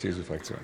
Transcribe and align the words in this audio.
CSU-Fraktion. 0.00 0.58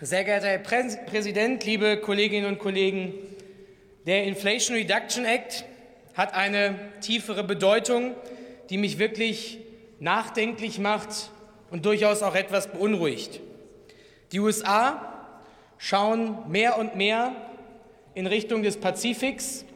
Sehr 0.00 0.24
geehrter 0.24 0.46
Herr 0.46 0.58
Präsident, 0.58 1.66
liebe 1.66 1.98
Kolleginnen 1.98 2.46
und 2.46 2.58
Kollegen! 2.58 3.12
Der 4.06 4.24
Inflation 4.24 4.78
Reduction 4.78 5.26
Act 5.26 5.66
hat 6.14 6.32
eine 6.32 6.78
tiefere 7.02 7.44
Bedeutung, 7.44 8.14
die 8.70 8.78
mich 8.78 8.98
wirklich 8.98 9.58
nachdenklich 10.00 10.78
macht 10.78 11.30
und 11.70 11.84
durchaus 11.84 12.22
auch 12.22 12.36
etwas 12.36 12.68
beunruhigt. 12.68 13.40
Die 14.32 14.40
USA 14.40 15.13
schauen 15.84 16.38
mehr 16.48 16.78
und 16.78 16.96
mehr 16.96 17.32
in 18.14 18.26
Richtung 18.26 18.62
des 18.62 18.80
Pazifiks 18.80 19.66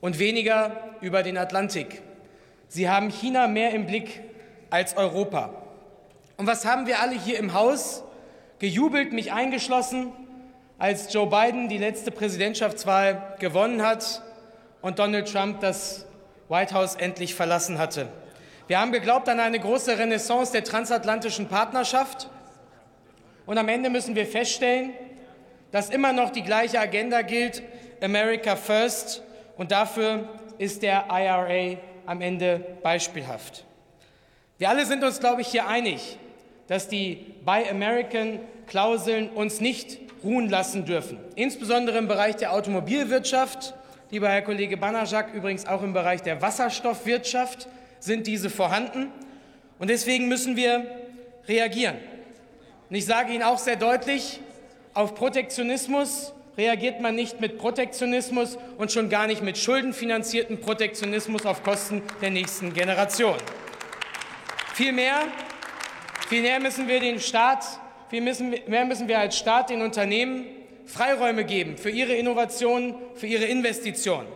und 0.00 0.18
weniger 0.18 0.94
über 1.02 1.22
den 1.22 1.36
Atlantik. 1.36 2.00
Sie 2.68 2.88
haben 2.88 3.10
China 3.10 3.48
mehr 3.48 3.72
im 3.72 3.84
Blick 3.84 4.22
als 4.70 4.96
Europa. 4.96 5.50
Und 6.38 6.46
was 6.46 6.64
haben 6.64 6.86
wir 6.86 7.00
alle 7.00 7.20
hier 7.20 7.38
im 7.38 7.52
Haus 7.52 8.02
gejubelt, 8.60 9.12
mich 9.12 9.34
eingeschlossen, 9.34 10.10
als 10.78 11.12
Joe 11.12 11.26
Biden 11.26 11.68
die 11.68 11.76
letzte 11.76 12.12
Präsidentschaftswahl 12.12 13.36
gewonnen 13.38 13.82
hat 13.82 14.22
und 14.80 14.98
Donald 14.98 15.30
Trump 15.30 15.60
das 15.60 16.06
White 16.48 16.74
House 16.74 16.94
endlich 16.94 17.34
verlassen 17.34 17.76
hatte. 17.76 18.08
Wir 18.68 18.80
haben 18.80 18.90
geglaubt 18.90 19.28
an 19.28 19.38
eine 19.38 19.60
große 19.60 19.98
Renaissance 19.98 20.50
der 20.50 20.64
transatlantischen 20.64 21.48
Partnerschaft. 21.48 22.30
Und 23.44 23.58
am 23.58 23.68
Ende 23.68 23.90
müssen 23.90 24.14
wir 24.14 24.24
feststellen, 24.24 24.94
dass 25.72 25.90
immer 25.90 26.12
noch 26.12 26.30
die 26.30 26.42
gleiche 26.42 26.78
Agenda 26.78 27.22
gilt, 27.22 27.62
America 28.00 28.54
First. 28.54 29.22
Und 29.56 29.72
dafür 29.72 30.28
ist 30.58 30.82
der 30.82 31.06
IRA 31.10 31.78
am 32.06 32.20
Ende 32.20 32.60
beispielhaft. 32.82 33.64
Wir 34.58 34.68
alle 34.68 34.86
sind 34.86 35.02
uns, 35.02 35.18
glaube 35.18 35.40
ich, 35.40 35.48
hier 35.48 35.66
einig, 35.66 36.18
dass 36.68 36.86
die 36.88 37.34
Buy 37.44 37.68
American 37.68 38.38
Klauseln 38.66 39.30
uns 39.30 39.60
nicht 39.60 39.98
ruhen 40.22 40.48
lassen 40.48 40.84
dürfen. 40.84 41.18
Insbesondere 41.34 41.98
im 41.98 42.06
Bereich 42.06 42.36
der 42.36 42.52
Automobilwirtschaft, 42.52 43.74
lieber 44.10 44.28
Herr 44.28 44.42
Kollege 44.42 44.76
Banajak, 44.76 45.34
übrigens 45.34 45.66
auch 45.66 45.82
im 45.82 45.92
Bereich 45.92 46.22
der 46.22 46.40
Wasserstoffwirtschaft 46.40 47.66
sind 47.98 48.26
diese 48.26 48.50
vorhanden. 48.50 49.10
Und 49.78 49.90
deswegen 49.90 50.28
müssen 50.28 50.54
wir 50.54 50.86
reagieren. 51.48 51.96
Und 52.88 52.96
ich 52.96 53.04
sage 53.04 53.32
Ihnen 53.32 53.42
auch 53.42 53.58
sehr 53.58 53.76
deutlich, 53.76 54.40
auf 54.94 55.14
Protektionismus 55.14 56.32
reagiert 56.56 57.00
man 57.00 57.14
nicht 57.14 57.40
mit 57.40 57.58
Protektionismus 57.58 58.58
und 58.76 58.92
schon 58.92 59.08
gar 59.08 59.26
nicht 59.26 59.42
mit 59.42 59.56
schuldenfinanzierten 59.56 60.60
Protektionismus 60.60 61.46
auf 61.46 61.62
Kosten 61.62 62.02
der 62.20 62.30
nächsten 62.30 62.74
Generation. 62.74 63.36
Vielmehr, 64.74 65.14
vielmehr 66.28 66.60
müssen 66.60 66.88
wir 66.88 67.00
den 67.00 67.20
Staat, 67.20 67.64
vielmehr 68.10 68.84
müssen 68.84 69.08
wir 69.08 69.18
als 69.18 69.38
Staat 69.38 69.70
den 69.70 69.82
Unternehmen 69.82 70.44
Freiräume 70.84 71.44
geben 71.44 71.78
für 71.78 71.90
ihre 71.90 72.14
Innovationen, 72.14 72.94
für 73.14 73.26
ihre 73.26 73.44
Investitionen. 73.44 74.28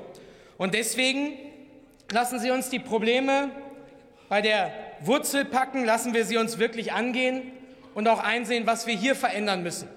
Und 0.56 0.74
deswegen 0.74 1.34
lassen 2.10 2.38
Sie 2.38 2.50
uns 2.50 2.70
die 2.70 2.78
Probleme 2.78 3.50
bei 4.28 4.40
der 4.40 4.72
Wurzel 5.00 5.44
packen, 5.44 5.84
lassen 5.84 6.14
wir 6.14 6.24
sie 6.24 6.36
uns 6.36 6.58
wirklich 6.58 6.92
angehen 6.92 7.52
und 7.94 8.08
auch 8.08 8.20
einsehen, 8.20 8.66
was 8.66 8.86
wir 8.86 8.94
hier 8.94 9.14
verändern 9.14 9.62
müssen. 9.62 9.88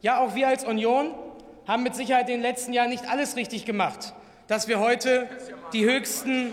Ja, 0.00 0.20
auch 0.20 0.36
wir 0.36 0.46
als 0.46 0.64
Union 0.64 1.12
haben 1.66 1.82
mit 1.82 1.96
Sicherheit 1.96 2.28
in 2.28 2.36
den 2.36 2.42
letzten 2.42 2.72
Jahren 2.72 2.90
nicht 2.90 3.08
alles 3.08 3.34
richtig 3.34 3.64
gemacht, 3.64 4.14
dass 4.46 4.68
wir 4.68 4.78
heute 4.78 5.28
die 5.72 5.84
höchsten 5.84 6.52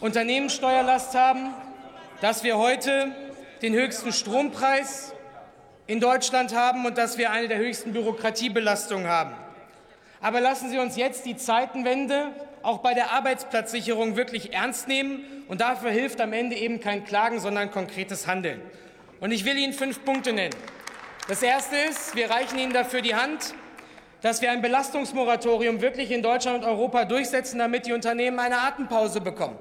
Unternehmenssteuerlast 0.00 1.14
haben, 1.14 1.52
dass 2.20 2.44
wir 2.44 2.56
heute 2.56 3.10
den 3.60 3.74
höchsten 3.74 4.12
Strompreis 4.12 5.12
in 5.88 5.98
Deutschland 5.98 6.54
haben 6.54 6.86
und 6.86 6.96
dass 6.96 7.18
wir 7.18 7.32
eine 7.32 7.48
der 7.48 7.58
höchsten 7.58 7.92
Bürokratiebelastungen 7.92 9.08
haben. 9.08 9.34
Aber 10.20 10.40
lassen 10.40 10.70
Sie 10.70 10.78
uns 10.78 10.96
jetzt 10.96 11.26
die 11.26 11.36
Zeitenwende 11.36 12.30
auch 12.62 12.78
bei 12.78 12.94
der 12.94 13.12
Arbeitsplatzsicherung 13.12 14.16
wirklich 14.16 14.52
ernst 14.52 14.88
nehmen. 14.88 15.24
Und 15.48 15.60
dafür 15.60 15.90
hilft 15.90 16.20
am 16.20 16.32
Ende 16.32 16.56
eben 16.56 16.80
kein 16.80 17.04
Klagen, 17.04 17.38
sondern 17.38 17.70
konkretes 17.70 18.26
Handeln. 18.26 18.60
Und 19.20 19.30
ich 19.30 19.44
will 19.44 19.56
Ihnen 19.56 19.72
fünf 19.72 20.04
Punkte 20.04 20.32
nennen. 20.32 20.54
Das 21.28 21.42
erste 21.42 21.74
ist, 21.76 22.14
wir 22.14 22.30
reichen 22.30 22.56
Ihnen 22.56 22.72
dafür 22.72 23.02
die 23.02 23.16
Hand, 23.16 23.52
dass 24.22 24.42
wir 24.42 24.52
ein 24.52 24.62
Belastungsmoratorium 24.62 25.80
wirklich 25.80 26.12
in 26.12 26.22
Deutschland 26.22 26.62
und 26.62 26.70
Europa 26.70 27.04
durchsetzen, 27.04 27.58
damit 27.58 27.86
die 27.86 27.92
Unternehmen 27.92 28.38
eine 28.38 28.58
Atempause 28.58 29.20
bekommen. 29.20 29.58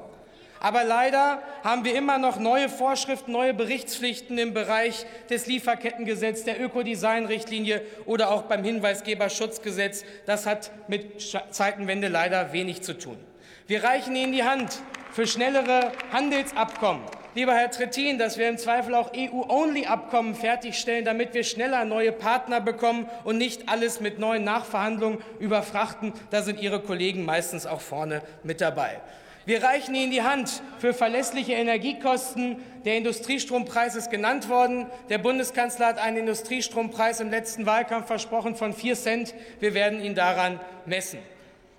Aber 0.59 0.83
leider 0.83 1.41
haben 1.63 1.83
wir 1.83 1.95
immer 1.95 2.19
noch 2.19 2.39
neue 2.39 2.69
Vorschriften, 2.69 3.31
neue 3.31 3.55
Berichtspflichten 3.55 4.37
im 4.37 4.53
Bereich 4.53 5.07
des 5.31 5.47
Lieferkettengesetzes, 5.47 6.45
der 6.45 6.61
Ökodesign-Richtlinie 6.61 7.81
oder 8.05 8.29
auch 8.29 8.43
beim 8.43 8.63
Hinweisgeberschutzgesetz. 8.63 10.05
Das 10.27 10.45
hat 10.45 10.69
mit 10.87 11.19
Zeitenwende 11.49 12.09
leider 12.09 12.53
wenig 12.53 12.83
zu 12.83 12.95
tun. 12.95 13.17
Wir 13.65 13.83
reichen 13.83 14.15
Ihnen 14.15 14.33
die 14.33 14.43
Hand 14.43 14.81
für 15.11 15.25
schnellere 15.25 15.91
Handelsabkommen. 16.11 17.01
Lieber 17.35 17.53
Herr 17.53 17.69
Trittin, 17.69 18.18
dass 18.18 18.38
wir 18.38 18.47
im 18.47 18.57
Zweifel 18.57 18.96
auch 18.96 19.12
EU-Only-Abkommen 19.13 20.35
fertigstellen, 20.35 21.03
damit 21.03 21.34
wir 21.34 21.44
schneller 21.44 21.84
neue 21.84 22.13
Partner 22.13 22.62
bekommen 22.62 23.09
und 23.25 23.38
nicht 23.38 23.68
alles 23.68 24.00
mit 24.00 24.19
neuen 24.19 24.46
Nachverhandlungen 24.46 25.19
überfrachten. 25.40 26.13
Da 26.29 26.44
sind 26.44 26.62
Ihre 26.62 26.79
Kollegen 26.79 27.25
meistens 27.25 27.66
auch 27.66 27.81
vorne 27.81 28.22
mit 28.44 28.62
dabei. 28.62 29.01
Wir 29.46 29.62
reichen 29.62 29.94
Ihnen 29.96 30.12
die 30.12 30.22
Hand 30.22 30.62
für 30.79 30.94
verlässliche 30.94 31.51
Energiekosten. 31.51 32.63
Der 32.85 32.96
Industriestrompreis 32.96 33.97
ist 33.97 34.09
genannt 34.09 34.47
worden. 34.47 34.85
Der 35.09 35.17
Bundeskanzler 35.17 35.88
hat 35.88 36.00
einen 36.00 36.16
Industriestrompreis 36.16 37.19
im 37.19 37.31
letzten 37.31 37.66
Wahlkampf 37.66 38.07
versprochen 38.07 38.56
von 38.56 38.73
vier 38.73 38.96
Cent. 38.96 39.35
Wir 39.59 39.73
werden 39.73 40.02
ihn 40.02 40.16
daran 40.16 40.62
messen. 40.85 41.19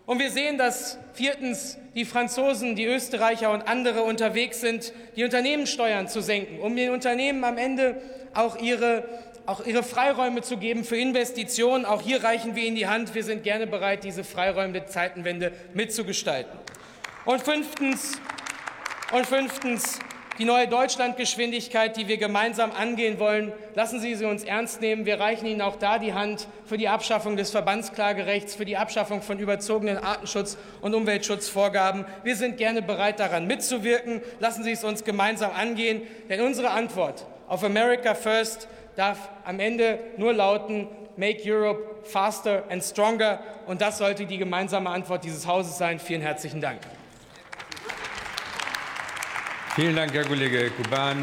Und 0.07 0.21
wir 0.21 0.31
sehen, 0.31 0.57
dass 0.57 0.99
viertens 1.15 1.79
die 1.97 2.05
Franzosen, 2.05 2.77
die 2.77 2.85
Österreicher 2.85 3.51
und 3.51 3.63
andere 3.63 4.05
unterwegs 4.05 4.61
sind, 4.61 4.93
die 5.17 5.25
Unternehmenssteuern 5.25 6.07
zu 6.07 6.21
senken, 6.21 6.61
um 6.61 6.77
den 6.77 6.91
Unternehmen 6.91 7.43
am 7.43 7.59
Ende 7.59 8.01
auch 8.33 8.57
ihre, 8.57 9.09
auch 9.47 9.67
ihre 9.67 9.83
Freiräume 9.83 10.43
zu 10.43 10.59
geben 10.59 10.85
für 10.85 10.97
Investitionen. 10.97 11.85
Auch 11.85 12.03
hier 12.03 12.23
reichen 12.23 12.55
wir 12.55 12.63
Ihnen 12.63 12.77
die 12.77 12.87
Hand. 12.87 13.17
Wir 13.17 13.25
sind 13.25 13.43
gerne 13.43 13.67
bereit, 13.67 14.05
diese 14.05 14.23
Freiräume 14.23 14.75
der 14.75 14.87
Zeitenwende 14.87 15.53
mitzugestalten. 15.75 16.57
Und 17.25 17.43
fünftens, 17.43 18.21
und 19.11 19.27
fünftens 19.27 19.99
die 20.39 20.45
neue 20.45 20.69
Deutschlandgeschwindigkeit, 20.69 21.97
die 21.97 22.09
wir 22.09 22.19
gemeinsam 22.19 22.71
angehen 22.73 23.19
wollen. 23.19 23.53
Lassen 23.75 24.01
Sie 24.01 24.15
sie 24.15 24.25
uns 24.25 24.45
ernst 24.45 24.81
nehmen. 24.81 25.07
Wir 25.07 25.19
reichen 25.19 25.47
Ihnen 25.47 25.63
auch 25.63 25.77
da 25.77 25.99
die 25.99 26.13
Hand 26.13 26.47
für 26.65 26.77
die 26.77 26.89
Abschaffung 26.89 27.37
des 27.37 27.51
Verbandsklagerechts, 27.51 28.55
für 28.55 28.65
die 28.65 28.77
Abschaffung 28.77 29.23
von 29.23 29.39
überzogenen 29.39 29.99
Artenschutz- 29.99 30.59
und 30.81 30.95
Umweltschutzvorgaben. 30.95 32.05
Wir 32.23 32.37
sind 32.37 32.57
gerne 32.57 32.83
bereit, 32.83 33.21
daran 33.21 33.47
mitzuwirken. 33.47 34.21
Lassen 34.41 34.65
Sie 34.65 34.73
es 34.73 34.85
uns 34.85 35.05
gemeinsam 35.05 35.53
angehen, 35.53 36.03
denn 36.29 36.41
unsere 36.41 36.71
Antwort 36.71 37.25
auf 37.49 37.65
America 37.65 38.15
First 38.15 38.69
darf 38.97 39.31
am 39.45 39.61
Ende 39.61 39.99
nur 40.17 40.33
lauten, 40.33 40.89
Make 41.17 41.41
Europe 41.47 42.05
faster 42.05 42.65
and 42.69 42.83
stronger. 42.83 43.41
Und 43.67 43.81
das 43.81 43.99
sollte 43.99 44.27
die 44.27 44.39
gemeinsame 44.39 44.91
Antwort 44.91 45.25
dieses 45.25 45.47
Hauses 45.47 45.79
sein. 45.79 45.99
Vielen 45.99 46.21
herzlichen 46.21 46.61
Dank. 46.61 46.81
Vielen 49.77 49.95
Dank, 49.95 50.15
Herr 50.15 50.25
Kollege 50.25 50.71
Kuban. 50.71 51.23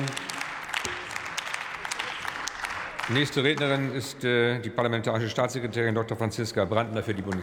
Nächste 3.09 3.43
Rednerin 3.43 3.91
ist 3.95 4.23
äh, 4.23 4.59
die 4.59 4.69
parlamentarische 4.69 5.27
Staatssekretärin 5.27 5.95
Dr. 5.95 6.15
Franziska 6.15 6.63
Brandner 6.63 7.01
für 7.01 7.15
die 7.15 7.23
Bundesregierung. 7.23 7.41